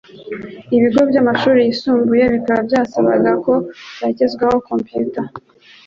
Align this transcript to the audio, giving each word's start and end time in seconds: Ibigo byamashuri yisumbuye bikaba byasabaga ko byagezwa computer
Ibigo 0.75 1.01
byamashuri 1.09 1.59
yisumbuye 1.67 2.23
bikaba 2.33 2.61
byasabaga 2.67 3.31
ko 3.45 3.53
byagezwa 3.95 4.45
computer 4.69 5.25